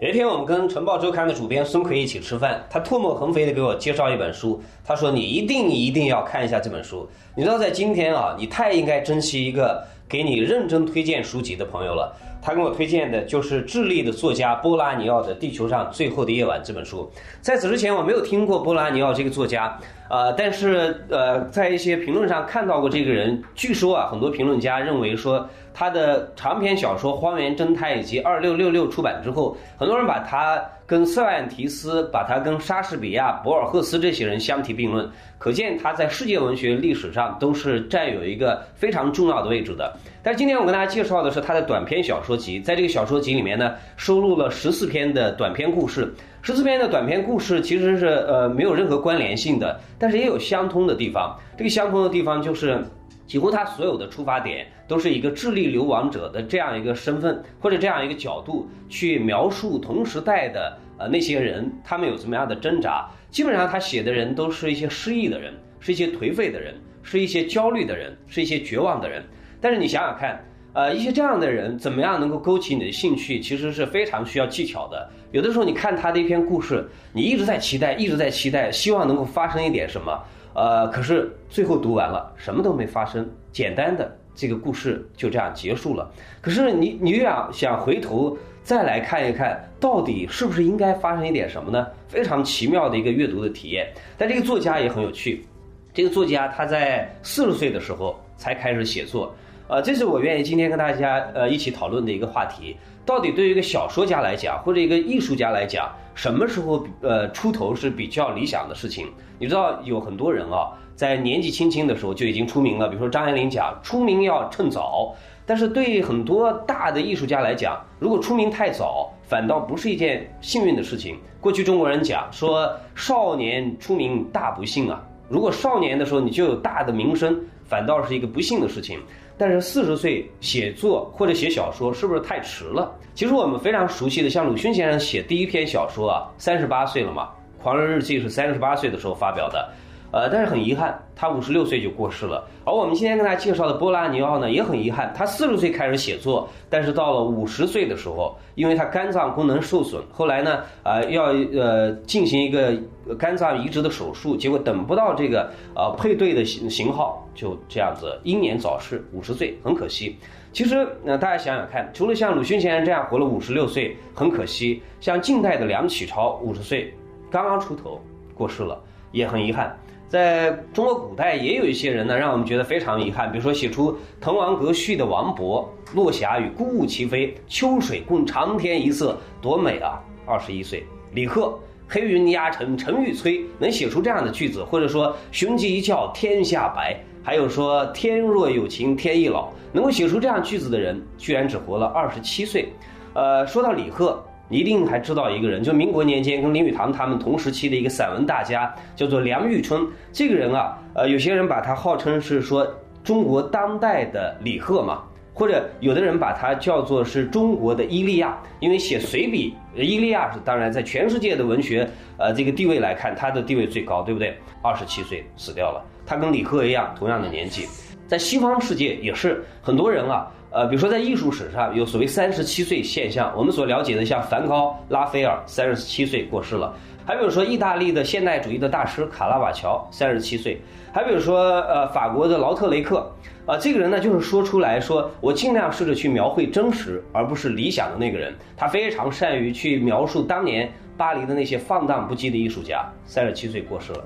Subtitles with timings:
[0.00, 7.04] 有一天我们跟《晨报周刊》的主编孙奎一起吃饭，他唾沫横飞地给我介绍一本书，他说你一定一定要看一下这本书。
[7.34, 12.16] 你知道在今天啊，你太应该珍惜一个给你认真推荐书籍的朋友了。
[12.40, 17.10] 他给我推荐的就是智利的作家波拉尼奥的《地球上最后的夜晚》这本书。
[17.40, 19.76] 在此之前，我没有听过波拉尼奥这个作家，
[20.08, 23.42] 呃，但是呃，在一些评论上看到过这个人。
[23.56, 39.94] 据说啊，很多评论家认为说他的长篇小说《荒原侦探》以及《二六六六》出版之后，很多人把他跟塞万提斯、把他跟莎士比亚、博尔赫斯这些人相提并论，可见他在世界文学历史上都是占有一个非常重要的位置的。
[40.22, 46.10] 但是今天我跟大家介绍的是他的短篇小说集，在这个小说集里面呢，收录了十四篇的短篇故事。
[46.40, 51.36] 十四篇的短篇故事其实是呃没有任何关联性的，但是也有相通的地方。
[51.58, 52.82] 这个相通的地方就是，
[53.28, 63.06] 几乎他所有的出发点都是一个智力流亡者的这样一个身份或者这样一个角度去描述同时代的呃那些人，他们有什么样的挣扎。
[63.30, 69.22] 基本上他写的人都是一些失意的人，是一些颓废的人，是一些焦虑的人，是一些绝望的人。
[69.60, 70.42] 但是你想想看。
[70.74, 75.10] 呃，一些这样的人怎么样能够勾起你的兴趣，其实是非常需要技巧的。
[75.32, 80.22] 有的时候你看他的一篇故事，你一直在期待，一直在期待，希望能够发生一点什么。
[80.58, 86.10] 呃，可是最后读完了，什么都没发生，简单的这个故事就这样结束了。
[86.40, 91.86] 可是你你又想想回头再来看一看，到底是不是应该发生一点什么呢？
[92.08, 93.86] 非常奇妙的一个阅读的体验。
[94.16, 95.46] 但这个作家也很有趣，
[95.94, 99.32] 这个作家他在四十岁的时候才开始写作。
[99.68, 102.74] 呃，这是我愿意今天跟大家呃一起讨论的一个话题。
[103.04, 109.08] 到底对于一个小说家来讲，或者一个艺术家来讲，什么时候呃出头是比较理想的事情？
[109.38, 112.88] 你知道有很多人啊，在年纪轻轻的时候就已经出名了。
[112.88, 115.14] 比如说张爱玲讲，出名要趁早。
[115.44, 121.18] 但是对很多大的艺术家来讲，如果出名太早，反倒不是一件幸运的事情。
[121.40, 125.02] 过去中国人讲说，少年出名大不幸啊。
[125.28, 128.98] 如果少年的时候你就有大的名声，反倒是一个不幸的事情。
[129.38, 132.92] 但是四十岁写作或者写小说是不是太迟了？
[133.14, 137.28] 其实我们非常熟悉的，像鲁迅先生写第一篇小说啊，三十八岁了嘛，
[137.62, 139.72] 《狂人日记》是三十八岁的时候发表的。
[140.10, 142.48] 呃，但是很遗憾，他五十六岁就过世了。
[142.64, 152.74] 而我们今天跟大家介绍的波拉尼奥呢，也很遗憾，他四十岁开始写作，但是到了五十岁的时候，因为他肝脏功能受损，后来呢，啊，要呃进行一个
[153.18, 160.16] 肝脏移植的手术，结果等不到这个呃配对的型型号，就这样子英年早逝，五十岁，很可惜。
[160.50, 166.92] 其实，那大家想想看，除了像鲁迅先生这样活了五十六岁，很可惜，像近代的梁启超五十岁，
[167.30, 168.00] 刚刚出头
[168.34, 168.80] 过世了，
[169.12, 169.76] 也很遗憾。
[170.08, 173.30] 在中国古代也有一些人呢，让我们觉得非常遗憾。
[173.30, 180.00] 比如说，写出《滕王阁序》的王勃，“落霞与孤鹜齐飞，秋水共长天一色”，多美啊！
[180.24, 192.72] 二十一岁，李贺，“黑云压城城欲摧”，能写出这样的句子，或者说“雄鸡一叫天下白”，还有说“天若有情天亦老”，能够写出这样句子的人，居然只活了二十七岁。
[193.12, 194.24] 呃，说到李贺。
[194.48, 199.86] 你一定还知道一个人，就民国年间跟林语堂他们同时期的一个散文大家，叫做梁玉春。
[200.10, 202.66] 这个人啊，呃，有些人把他号称是说
[203.04, 205.02] 中国当代的李贺嘛，
[205.34, 214.36] 或者有的人把他叫做是中国的伊利亚，因为写随笔，伊利亚是当然在全世界的文学呃这个地位来看，他的地位最高，对不对？
[214.62, 217.66] 二十七岁死掉了，他跟李贺一样，同样的年纪，
[218.06, 220.26] 在西方世界也是很多人啊。
[220.50, 230.60] 呃，比如说在艺术史上有所谓三十七岁现象，我们所了解的像梵高、拉斐尔三十七岁过世了，还比如说意大利的现代主义的大师卡拉瓦乔三十七岁，
[230.90, 233.10] 还比如说呃法国的劳特雷克，
[233.44, 244.04] 啊这个人呢就是说出来说我尽量试着去描绘真实而不是理想的那个人，他非常善于去描述当年巴黎的那些放荡不羁的艺术家，三十七岁过世了。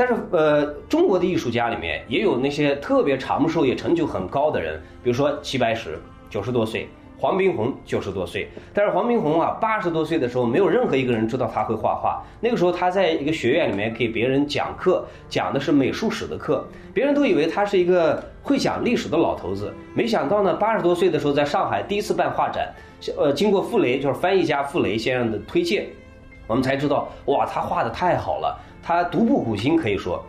[0.00, 5.98] 但是，呃，中国的艺术家里面也有那些特别长寿也成就很高的人，比如说齐白石，
[6.30, 6.86] 九十多岁；
[7.18, 8.48] 黄宾虹九十多岁。
[8.72, 12.24] 但是黄宾虹啊，八十多岁的时候，没有任何一个人知道他会画画。
[12.40, 19.70] 那个时候他在一个学院里面给别人讲课，讲的是美术史的课，别人都以为他是一个会讲历史的老头子。
[19.92, 22.74] 没想到呢，八十多岁的时候，在上海第一次办画展，
[23.18, 25.86] 呃，经过傅雷，就是翻译家傅雷先生的推荐，
[26.46, 28.58] 我们才知道，哇，他画的太好了。
[28.82, 30.24] 他独步古今，可以说，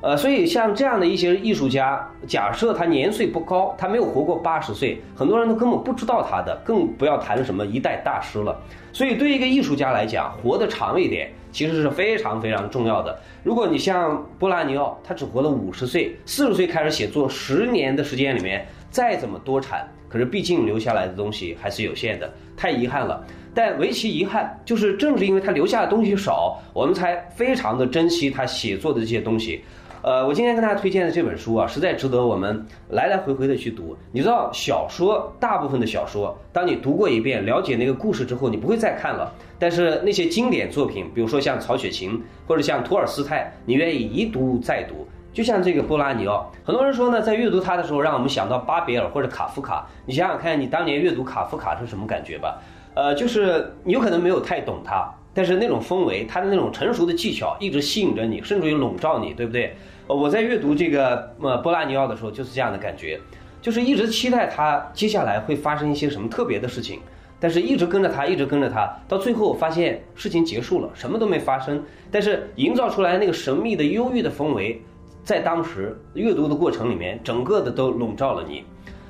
[0.00, 8.60] 呃，所以像这样的一些艺术家，假设他年岁不高，他没有活过八十岁，很多人都根本不知道他的，更不要谈什么一代大师了。
[8.92, 13.18] 所以，对一个艺术家来讲，活得长一点，其实是非常非常重要的。
[13.42, 23.22] 如果你像波拉尼奥，他只活了五十岁，四十岁开始写作，十年的时间里面，再怎么多产，可是毕竟留下来的东西还是有限的，太遗憾了。
[23.56, 29.62] 但唯其遗憾，就是正是因为他留下的东西少，我们才非常的珍惜他写作的这些东西。
[30.02, 33.96] 呃，我今天跟大家推荐的这本书啊，实在值得我们来来回回的去读。
[34.12, 39.32] 你知道，小说大部分的小说，当你读过一遍，了解那个故事之后，你不会再看了。
[39.58, 45.08] 但是那些经典作品，比如说像曹雪芹或者像托尔斯泰，你愿意一读再读。
[45.36, 49.86] 就像这个波拉尼奥，很多人说呢，在阅读他的时候，让我们想到巴别尔或者卡夫卡。
[50.06, 52.58] 你想想看，你当年阅读卡夫卡是什么感觉吧？
[52.94, 59.76] 呃，就是你有可能没有太懂他，但是那种氛围，他的那种成熟的技巧一直吸引着你，甚至于笼罩你，对不对？
[60.06, 63.20] 我在阅读这个呃波拉尼奥的时候，就是这样的感觉，
[63.60, 66.98] 就是一直期待他接下来会发生一些什么特别的事情，
[67.38, 74.80] 但是一直跟着他，一直跟着他，到最后发现事情结束了，什么都没发生，但是营造出来那个神秘的忧郁的氛围，
[75.26, 78.64] 在当时阅读的过程里面，整个的都笼罩了你。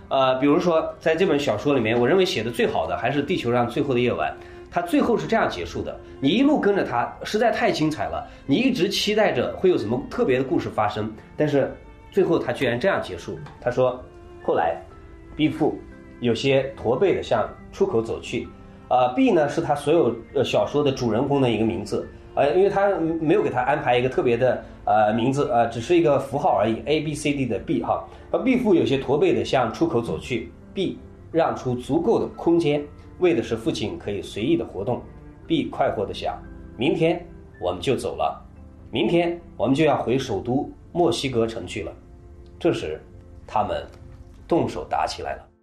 [0.09, 4.35] 呃，比如说在这本小说里面，我认为写的最好的还是《地球上最后的夜晚》。
[4.71, 8.27] 他最后是这样结束的，你一路跟着他，实在太精彩了。
[8.47, 11.71] 你一直期待着会有什么特别的故事发生，但是
[12.11, 13.39] 最后他居然这样结束。
[13.61, 14.03] 他说
[14.43, 14.81] ：“后来
[15.37, 15.79] ，B 父
[16.21, 18.49] 有些驼背的向出口走去。
[18.89, 22.89] 啊，B 呢是他所有呃小说的主人公的一个名字，呃，因为他
[23.21, 28.05] 没有给他安排一个特别的呃名字，呃，只是一个符号而已，A B C D 的 B 哈。
[28.31, 30.99] 而 B 父有些驼背的向出口走去，B
[31.33, 32.85] 让出足够的空间。”
[33.19, 35.01] 为的是父亲可以随意的活动
[35.47, 36.39] ，B 快活的想，
[36.77, 37.27] 明天
[37.59, 38.39] 我们就走了，
[38.91, 41.91] 明天我们就要回首都墨西哥城去了。
[42.61, 43.01] 这时，
[43.47, 43.83] 他们
[44.47, 45.56] 动手打起来了。